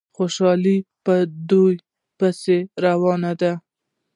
خو 0.07 0.09
خوشحالي 0.27 0.77
په 1.05 1.15
دوی 1.49 1.75
پسې 2.17 2.57
روانه 2.85 3.31
ده. 3.41 3.53